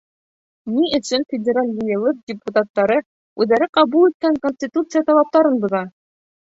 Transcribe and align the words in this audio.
Ни 0.77 0.87
өсөн 0.99 1.25
Федераль 1.33 1.69
Йыйылыш 1.75 2.23
депутаттары 2.33 2.97
үҙҙәре 3.45 3.71
ҡабул 3.81 4.11
иткән 4.11 4.43
конституция 4.49 5.09
талаптарын 5.15 5.65
боҙа? 5.65 5.89